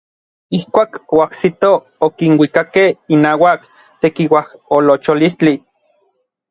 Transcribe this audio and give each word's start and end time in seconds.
Ijkuak 0.59 0.97
oajsitoj 1.17 1.77
okinuikakej 2.07 2.89
inauak 3.19 3.69
tekiuajolocholistli. 4.05 5.57